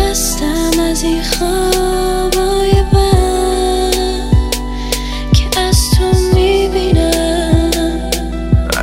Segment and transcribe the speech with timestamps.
[0.00, 3.94] از این خوابای بد
[5.32, 6.04] که از تو
[6.34, 8.10] می‌بینم.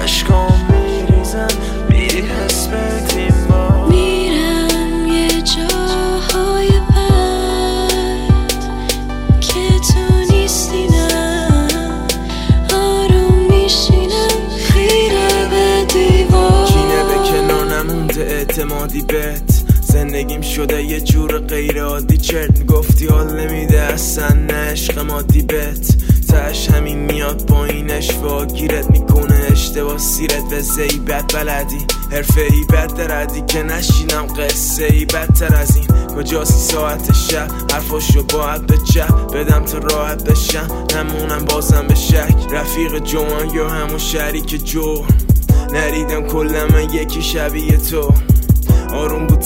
[0.03, 1.47] عشقام میریزن
[1.89, 8.51] میری حس بدیم با میرم یه جاهای بد
[9.39, 11.67] که تو نیستی نه.
[12.73, 16.65] آروم میشینم خیره به دیوار.
[16.67, 19.50] کینه به کنار نمونده اعتمادی بهت
[19.91, 22.17] زندگیم شده یه جور غیر عادی.
[22.17, 25.95] چرت می‌گفتی حال نمیده اصلا نه عشق مادی بهت
[26.27, 30.49] تش همین میاد پایینش و گیرت می‌کنه اشتباه سیرت.
[30.49, 33.41] به زیبت بلدی حرفه ای بد دردی.
[33.47, 35.87] که نشینم قصه ای بدتر از این.
[35.87, 40.85] کجا سی ساعت شب؟ حرفاشو باید به چپ بدم تا راحت بشم.
[40.95, 42.35] نمونم بازم به شک.
[42.51, 45.05] رفیق جوان یا همون شریک جو
[45.73, 48.13] نریدم کلا من یکی شبیه تو.
[48.93, 49.39] آروم بود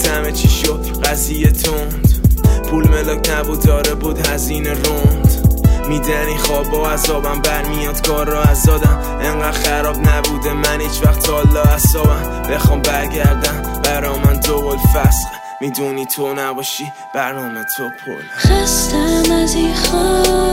[1.66, 5.56] تند پول ملاک نبود داره بود هزینه روند.
[5.88, 11.62] میدنی خواب و عذابم برمیاد کار را ازادم انقدر خراب نبوده من هیچ وقت حالا
[11.62, 15.28] اصابم بخوام برگردم برا من دو فسخ
[15.60, 18.22] می‌دونی تو نباشی برنامه تو پل.
[18.38, 20.45] خستم از این خوابای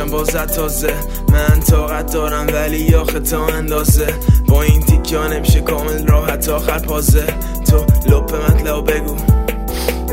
[0.00, 0.94] بازشم بازت تازه.
[1.28, 4.14] من طاقت دارم ولی آخه تا اندازه.
[4.48, 7.26] با این تیکیا نمیشه کامل راحت آخر پازه.
[7.70, 9.39] تو لپ مطلب بگو.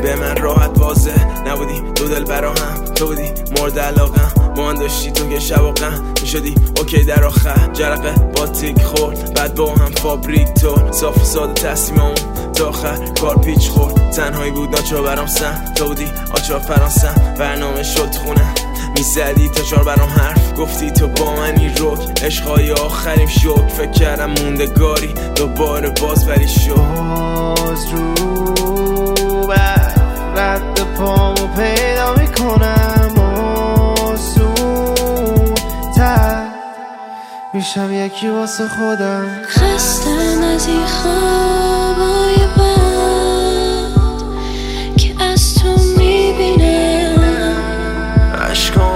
[0.02, 4.54] به من راحت واضح نبودی دو دل برا هم تو بودی مورد علاقم.
[4.56, 7.70] با من داشتی تو که شب و غم می‌شدی اوکی در آخر.
[7.72, 9.34] جرقه با تیک خورد.
[9.34, 12.14] بعد با هم فابریک تو صاف ساده تصمیممون
[12.54, 14.10] تا آخر کار پیچ خورد.
[14.10, 15.64] تنهایی بود ناچار برام سم.
[15.74, 17.34] تو بودی آچار فرانسم.
[17.38, 18.54] برنامه شد خونه.
[18.96, 20.54] می‌زدی تا چار برام حرف.
[20.58, 23.68] گفتی تو با منی روک عشقای آخریم شد.
[23.68, 26.98] فکر کردم موندگاری دوباره باز ولی شد
[37.58, 39.26] میشم یکی واسه خودم.
[39.48, 43.92] خستم از این خوابای بد
[44.96, 45.68] که از تو
[45.98, 47.22] می‌بینم.
[48.50, 48.87] عشقا